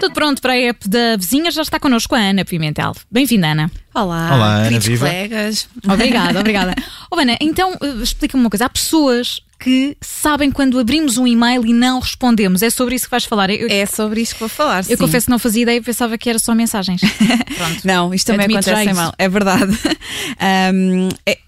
[0.00, 2.94] Tudo pronto para a app da vizinha, já está connosco a Ana Pimentel.
[3.10, 3.70] Bem-vinda, Ana.
[3.94, 5.68] Olá, Olá, Ana, queridos colegas.
[5.86, 6.74] Obrigada, obrigada.
[7.10, 8.64] Oh, Ana, então eh, explica-me uma coisa.
[8.64, 12.62] Há pessoas que sabem quando abrimos um e-mail e não respondemos.
[12.62, 13.48] É sobre isso que vais falar.
[13.50, 14.78] Eu, É sobre isto que vou falar.
[14.80, 14.96] eu sim.
[14.96, 17.00] confesso que não fazia ideia, pensava que era só mensagens.
[17.56, 17.80] Pronto.
[17.84, 19.00] Não, isto também Admito acontece isso.
[19.00, 19.14] mal.
[19.18, 19.72] É verdade.
[20.38, 21.38] Ahm, é-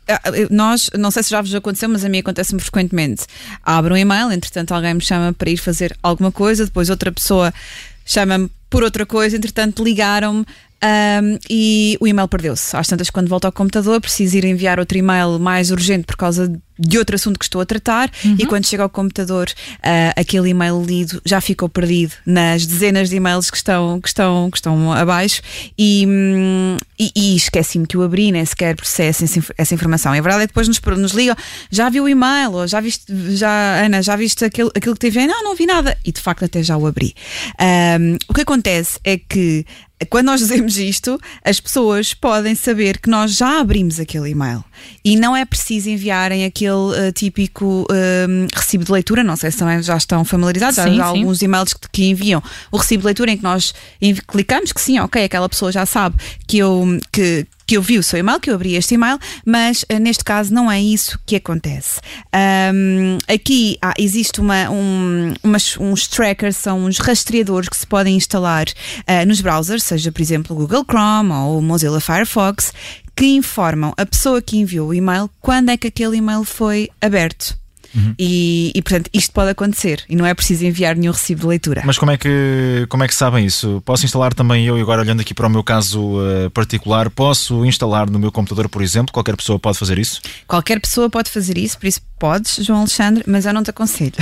[0.51, 3.25] nós, não sei se já vos aconteceu, mas a mim acontece-me frequentemente.
[3.65, 7.53] Abro um e-mail, entretanto alguém me chama para ir fazer alguma coisa, depois outra pessoa
[8.05, 10.45] chama-me por outra coisa, entretanto ligaram-me.
[10.81, 12.77] ahm, e o e-mail perdeu-se.
[12.77, 16.47] Às tantas, quando volto ao computador, preciso ir enviar outro e-mail mais urgente por causa
[16.79, 18.11] de outro assunto que estou a tratar.
[18.39, 19.49] E quando chego ao computador,
[19.83, 24.51] ah, aquele e-mail lido já ficou perdido nas dezenas de e-mails que estão, que estão,
[24.51, 25.41] que estão abaixo.
[25.79, 30.15] E, hum, e, e esqueci-me que o abri, nem sequer processo essa, inf- essa informação.
[30.15, 31.37] E a verdade é que depois nos, nos ligam,
[31.71, 33.05] já viu o e-mail, ou já viste,
[33.37, 35.27] já, Ana, já viste aquilo, aquilo que teve?
[35.27, 35.97] Não, não vi nada.
[36.05, 37.15] E de facto até já o abri.
[37.59, 39.65] Ahm, o que acontece é que
[40.11, 44.63] quando nós dizemos isto, as pessoas podem saber que nós já abrimos aquele e-mail
[45.03, 49.23] e não é preciso enviarem aquele eh, típico hum, recibo de leitura.
[49.23, 51.01] Não sei se também já estão familiarizados, Sim, há sim.
[51.01, 53.75] alguns e-mails que, que enviam o recibo de leitura em que nós
[54.27, 58.03] clicamos que sim, ok, aquela pessoa já sabe que eu, que, que eu vi o
[58.03, 61.37] seu e-mail, que eu abri este e-mail, mas eh, neste caso não é isso que
[61.37, 62.01] acontece.
[62.33, 68.17] Ahm, aqui há- existe uma, um, umas- uns trackers, são uns rastreadores que se podem
[68.17, 68.67] instalar
[69.07, 72.73] ah, nos browsers, seja por exemplo o Google Chrome ou o Mozilla Firefox,
[73.17, 77.57] que informam a pessoa que enviou o e-mail quando é que aquele e-mail foi aberto.
[78.19, 81.83] E, e, portanto isto pode acontecer e não é preciso enviar nenhum recibo de leitura.
[81.85, 83.83] Mas como é, que, como é que sabem isso?
[83.85, 87.65] Posso instalar também eu, e agora olhando aqui para o meu caso eh, particular, posso
[87.65, 89.13] instalar no meu computador, por exemplo?
[89.13, 90.21] Qualquer pessoa pode fazer isso?
[90.47, 94.13] Qualquer pessoa pode fazer isso, por isso podes, João Alexandre, mas eu não te aconselho.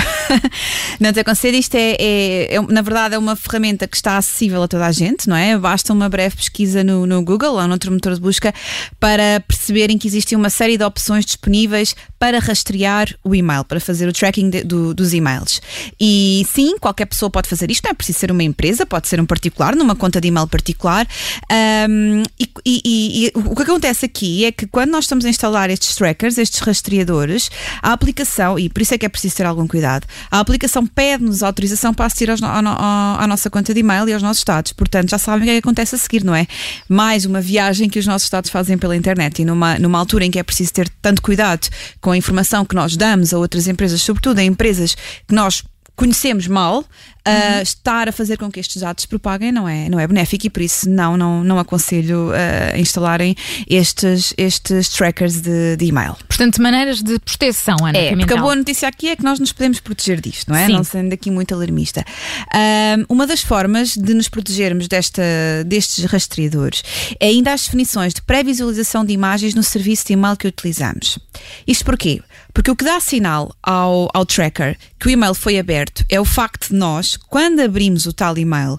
[0.99, 1.57] não te aconselho.
[1.57, 4.93] Isto é, é- é- na verdade, é uma ferramenta que está acessível a toda a
[4.93, 5.57] gente, não é?
[5.57, 8.53] Basta uma breve pesquisa no, no Google ou noutro motor de busca
[8.99, 14.09] para perceberem que existe uma série de opções disponíveis para rastrear o e-mail, para fazer
[14.09, 15.61] o tracking de- do- dos e-mails.
[16.01, 19.21] E sim, qualquer pessoa pode fazer isto, não é preciso ser uma empresa, pode ser
[19.21, 21.07] um particular, numa conta de e-mail particular.
[21.51, 25.71] Ahm, e, e- e- o que acontece aqui é que quando nós estamos a instalar
[25.71, 27.51] estes trackers, estes rastreadores,
[27.83, 31.43] a aplicação, e por isso é que é preciso ter algum cuidado, a aplicação pede-nos
[31.43, 34.73] autorização para assistir aos ao ao- à nossa conta de e-mail e aos nossos dados.
[34.73, 36.47] Portanto, já sabem o que é que acontece a seguir, não é?
[36.89, 40.31] Mais uma viagem que os nossos dados fazem pela internet e numa, numa altura em
[40.31, 41.69] que é preciso ter tanto cuidado
[42.01, 44.95] com a informação que nós damos a outras empresas, sobretudo a empresas
[45.27, 45.63] que nós
[45.97, 50.01] conhecemos mal, uh, estar a fazer com que estes dados se propaguem não é, não
[50.01, 53.37] é benéfico e por isso não, não, não aconselho uh, a instalarem
[53.69, 56.17] estes, estes trackers de, de e-mail.
[56.27, 59.53] Portanto, maneiras de proteção, Ana É, porque a boa notícia aqui é que nós nos
[59.53, 60.67] podemos proteger disto, não é?
[60.67, 60.73] Sim.
[60.73, 62.05] Não sendo aqui muito alarmista.
[62.53, 65.23] Ahm, uma das formas de nos protegermos desta,
[65.65, 66.83] destes rastreadores
[67.21, 71.19] é ainda as definições de pré-visualização de imagens no serviço de e-mail que utilizamos.
[71.67, 72.21] Isto porquê?
[72.55, 76.25] Porque o que dá sinal ao, ao tracker que o e-mail foi aberto é o
[76.25, 78.79] facto de nós, quando abrimos o tal e-mail,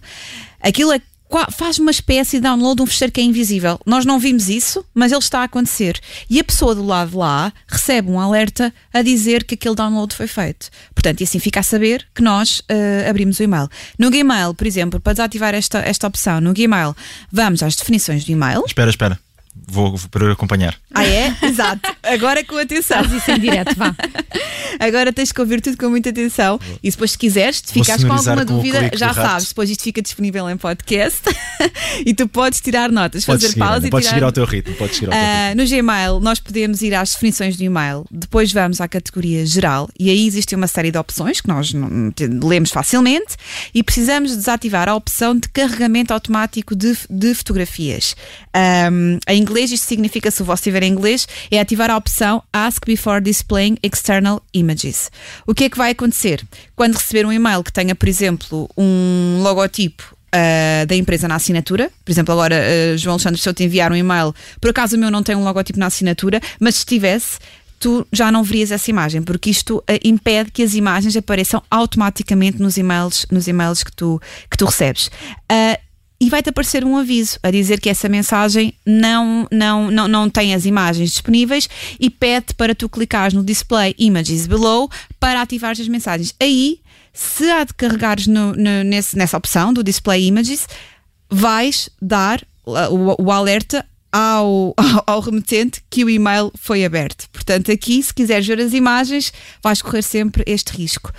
[0.62, 1.02] aquilo é
[1.52, 3.80] faz uma espécie de download de um fecheiro que é invisível.
[3.86, 6.00] Nós não vimos isso, mas ele está a acontecer.
[6.30, 10.16] E a pessoa do lado de lá recebe um alerta a dizer que aquele download
[10.16, 10.70] foi feito.
[10.94, 13.68] Portanto, e assim fica a saber que nós eh, abrimos o e-mail.
[14.00, 16.96] No Gmail, por exemplo, para desativar esta, esta opção, no Gmail,
[17.32, 18.64] vamos às definições do e-mail.
[18.66, 19.25] Espera, espera.
[19.68, 20.76] Vou, vou para acompanhar.
[20.94, 21.36] Ah, é?
[21.42, 21.96] Exato.
[22.04, 23.04] Agora com atenção.
[23.04, 23.96] Faz isso em direto, vá.
[24.80, 28.12] Agora tens que ouvir tudo com muita atenção e depois, se quiseres, te ficares com
[28.12, 29.48] alguma com dúvida, já sabes.
[29.48, 31.22] Depois isto fica disponível em podcast
[32.06, 34.16] e tu podes tirar notas, Podes fazer seguir, pausa e podes tirar...
[34.16, 34.76] seguir ao teu ritmo.
[34.76, 35.36] Podes seguir ao teu ritmo.
[35.36, 39.90] Ah, no Gmail, nós podemos ir às definições do e-mail, depois vamos à categoria geral
[39.98, 41.74] e aí existe uma série de opções que nós
[42.44, 43.36] lemos facilmente
[43.74, 48.16] e precisamos desativar a opção de carregamento automático de, de fotografias.
[48.54, 52.42] Ahm, em inglês, isto significa, se o vosso estiver em inglês, é ativar a opção
[52.52, 55.12] Ask Before Displaying External Images.
[55.46, 56.44] O que é que vai acontecer?
[56.76, 61.92] Quando receber um e-mail que tenha, por exemplo, um logotipo uh, da empresa na assinatura.
[62.04, 65.00] Por exemplo, agora, uh, João Alexandre, se eu te enviar um e-mail, por acaso o
[65.00, 67.38] meu não tem um logotipo na assinatura, mas se tivesse,
[67.80, 72.62] tu já não verias essa imagem, porque isto uh, impede que as imagens apareçam automaticamente
[72.62, 75.08] nos e-mails, nos e-mails que, tu, que tu recebes.
[75.52, 75.85] Uh,
[76.20, 80.54] e vai-te aparecer um aviso a dizer que essa mensagem não, não, não, não tem
[80.54, 81.68] as imagens disponíveis
[82.00, 84.90] e pede para tu clicares no display images below
[85.20, 86.34] para ativar as mensagens.
[86.40, 86.80] Aí,
[87.14, 90.68] se há de carregares no, no- nesse- nessa opção do display images,
[91.30, 97.28] vais dar o, o alerta ao, ao, ao, remetente que o e-mail foi aberto.
[97.32, 101.12] Portanto, aqui, se quiseres ver as imagens, vais correr sempre este risco.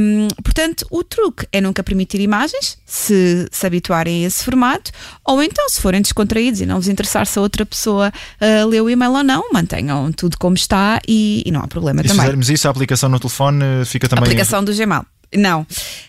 [0.00, 4.90] Um, portanto, o truque é nunca permitir imagens, se se habituarem a esse formato,
[5.24, 8.84] ou então, se forem descontraídos e não vos interessar se a outra pessoa uh, leu
[8.84, 12.16] o e-mail ou não, mantenham tudo como está e, e não há problema e também.
[12.16, 14.22] Se fizermos isso, a aplicação no telefone fica também.
[14.22, 15.04] A aplicação do Gmail.
[15.34, 15.66] Não,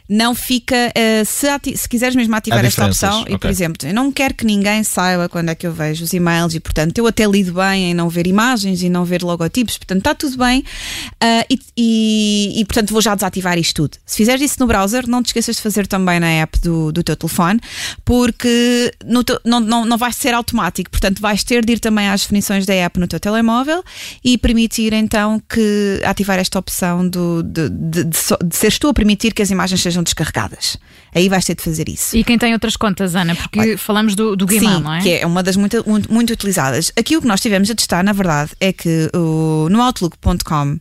[0.07, 0.75] não fica.
[0.75, 1.47] Uh, se,
[1.77, 3.35] se, quiseres mesmo ativar esta opção, okay.
[3.35, 6.13] e por exemplo, eu não quero que ninguém saiba quando é que eu vejo os
[6.13, 9.77] e-mails e, portanto, eu até lido bem em não ver imagens e não ver logotipos,
[9.77, 10.59] portanto, está tudo bem.
[10.59, 13.97] Uh, e, e, e, portanto, vou já desativar isto tudo.
[14.05, 17.01] Se fizeres isso no browser, não te esqueças de fazer também na app do, do
[17.01, 17.59] teu telefone,
[18.03, 18.91] porque
[19.25, 22.65] teu, não, não, não vai ser automático, portanto, vais ter de ir também às definições
[22.65, 23.83] da app no teu telemóvel
[24.23, 28.93] e permitir então que ativar esta opção do, de, de, de, de seres tu a
[28.93, 30.77] permitir permitir que as imagens sejam descarregadas.
[31.13, 32.17] Aí vais ter de fazer isso.
[32.17, 33.35] E quem tem outras contas, Ana?
[33.35, 35.01] Porque Olha, falamos do, do Gmail, sim, não é?
[35.01, 36.91] que é uma das muito, muito, muito utilizadas.
[36.97, 40.79] Aqui o que nós tivemos a testar, na verdade, é que o, no Outlook.com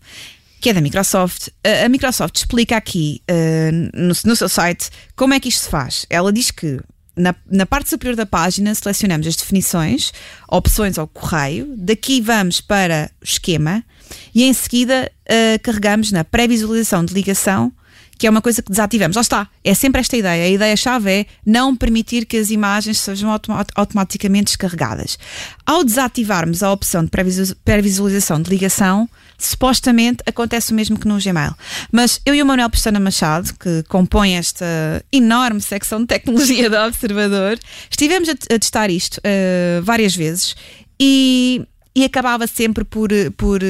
[0.61, 1.49] que é da Microsoft.
[1.84, 6.06] A Microsoft explica aqui uh, no, no, seu site como é que isto se faz.
[6.08, 6.79] Ela diz que
[7.17, 10.12] na, na, parte superior da página selecionamos as definições,
[10.49, 13.82] opções ao correio, daqui vamos para o esquema
[14.32, 17.73] e em seguida uh, carregamos na pré-visualização de ligação
[18.22, 19.16] que é uma coisa que desativamos.
[19.16, 20.44] Lá está, é sempre esta ideia.
[20.44, 23.36] A ideia-chave é não permitir que as imagens sejam
[23.74, 25.19] automaticamente descarregadas.
[25.66, 27.10] Ao desativarmos a opção de
[27.64, 31.52] pré-visualização de ligação, supostamente acontece o mesmo que no Gmail.
[31.90, 36.76] Mas eu e o Manuel Pestana Machado, que compõe esta enorme secção de tecnologia do
[36.76, 37.58] Observador,
[37.90, 40.54] estivemos a, testar isto uh, várias vezes
[41.00, 43.60] e e acabava sempre por, por,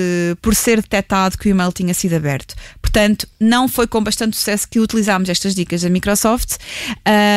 [0.41, 2.55] por ser detectado que o e-mail tinha sido aberto.
[2.81, 6.57] Portanto, não foi com bastante sucesso que utilizámos estas dicas da Microsoft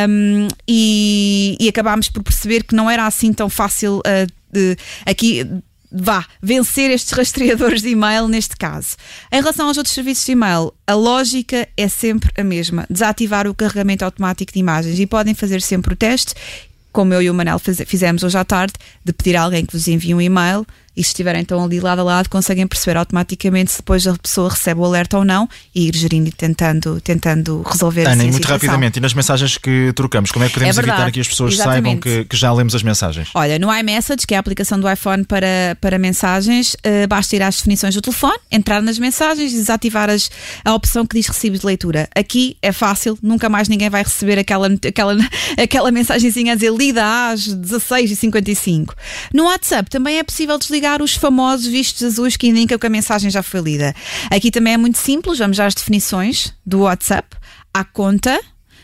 [0.07, 5.47] um, e, e acabámos por perceber que não era assim tão fácil uh, de, aqui
[5.91, 8.97] vá, vencer estes rastreadores de e-mail neste caso.
[9.31, 13.55] Em relação aos outros serviços de e-mail, a lógica é sempre a mesma: desativar o
[13.55, 16.33] carregamento automático de imagens e podem fazer sempre o teste
[16.95, 19.85] como eu e o Manel fizemos hoje à tarde, de pedir a alguém que vos
[19.85, 20.65] envie um e-mail
[20.95, 24.49] e se estiverem então ali lado a lado, conseguem perceber automaticamente se depois a pessoa
[24.49, 28.35] recebe o alerta ou não e ir gerindo e tentando, tentando resolver Ana, assim, muito
[28.35, 28.55] situação.
[28.55, 31.53] rapidamente, e nas mensagens que trocamos, como é que podemos é evitar que as pessoas
[31.53, 31.83] Exatamente.
[31.83, 33.29] saibam que, que, já lemos as mensagens?
[33.33, 37.41] Olha, no iMessage, que é a aplicação do iPhone para, para mensagens, uh, basta ir
[37.41, 40.29] às definições do telefone, entrar nas mensagens e desativar as,
[40.63, 42.07] a opção que diz recibos de leitura.
[42.15, 45.15] Aqui é fácil, nunca mais ninguém vai receber aquela, aquela,
[45.61, 48.93] aquela mensagenzinha a dizer lida às 16h55.
[49.33, 53.29] No WhatsApp também é possível desligar os famosos vistos azuis que indicam que a mensagem
[53.29, 53.95] já foi lida.
[54.29, 57.35] Aqui também é muito simples, vamos às definições do WhatsApp,
[57.73, 58.39] à conta,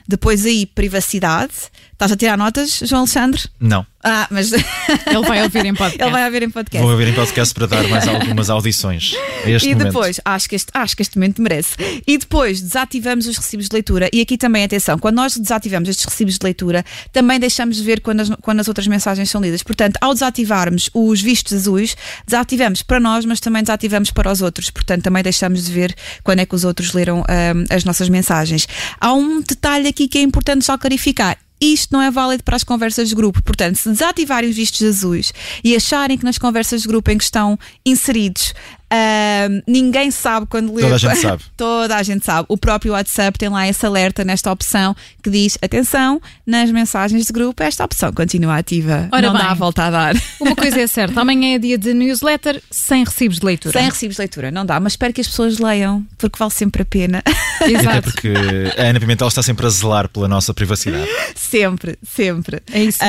[0.07, 1.53] depois aí privacidade.
[1.93, 3.43] Estás a tirar notas, João Alexandre?
[3.59, 3.85] Não.
[4.03, 4.51] Ah, mas.
[5.07, 6.01] Ele vai ouvir em podcast.
[6.01, 6.81] Ele vai ouvir em podcast.
[6.81, 9.13] Vou ouvir em podcast para dar mais algumas audições.
[9.45, 9.93] A este e momento.
[9.93, 11.75] depois, acho que, este, acho que este momento merece.
[12.05, 14.09] E depois desativamos os recibos de leitura.
[14.11, 18.01] E aqui também, atenção, quando nós desativamos estes recibos de leitura, também deixamos de ver
[18.01, 19.63] quando as, quando as outras mensagens são lidas.
[19.63, 21.95] Portanto, ao desativarmos os vistos azuis,
[22.25, 24.69] desativamos para nós, mas também desativamos para os outros.
[24.69, 27.23] Portanto, também deixamos de ver quando é que os outros leram um,
[27.69, 28.67] as nossas mensagens.
[28.99, 32.63] Há um detalhe aqui que é importante só clarificar isto não é válido para as
[32.63, 33.43] conversas de grupo.
[33.43, 35.31] Portanto, se desativarem os vistos azuis
[35.63, 38.53] e acharem que nas conversas de grupo em que estão inseridos
[38.91, 40.81] Uh, ninguém sabe quando lê.
[40.81, 41.43] Toda a gente sabe.
[41.55, 42.45] Toda a gente sabe.
[42.49, 44.93] O próprio WhatsApp tem lá esse alerta nesta opção
[45.23, 49.07] que diz: atenção, nas mensagens de grupo, esta opção continua ativa.
[49.13, 50.15] Ora Não bem, dá a volta a dar.
[50.41, 53.79] Uma coisa é certa: amanhã é dia de newsletter sem recibos de leitura.
[53.79, 56.81] Sem recibos de leitura, não dá, mas espero que as pessoas leiam, porque vale sempre
[56.81, 57.23] a pena.
[57.63, 57.89] Exato.
[57.89, 58.33] Até porque
[58.77, 61.07] a Ana Pimentel está sempre a zelar pela nossa privacidade.
[61.33, 62.61] sempre, sempre.
[62.73, 62.99] É isso.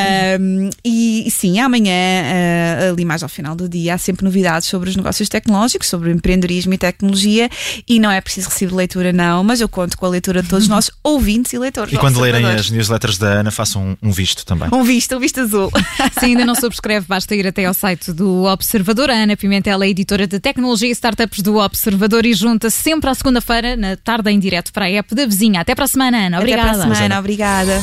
[0.40, 4.90] Um, e sim, amanhã, uh, ali mais ao final do dia, há sempre novidades sobre
[4.90, 7.48] os negócios tecnológicos sobre empreendedorismo e tecnologia
[7.88, 10.64] e não é preciso receber leitura, não, mas eu conto com a leitura de todos
[10.64, 11.92] os nossos ouvintes e leitores.
[11.92, 14.68] E quando lerem as newsletters da Ana, façam um, um visto também.
[14.72, 15.70] Um visto, um visto azul.
[16.18, 19.10] Se ainda não subscreve, basta ir até ao site do Observador.
[19.10, 23.08] A Ana Pimentel é editora de tecnologia e startups do Observador e junta -se sempre
[23.08, 25.60] à segunda-feira, na tarde em direto para a app da vizinha.
[25.60, 26.38] Até para a semana, Ana.
[26.38, 26.70] Obrigada.
[26.70, 27.82] Até para a semana, obrigada.